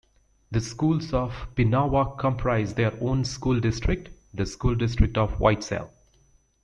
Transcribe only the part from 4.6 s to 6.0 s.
District of Whiteshell.